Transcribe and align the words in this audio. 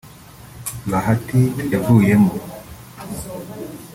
Bahati 0.91 1.39
yabavuyemo 1.71 2.31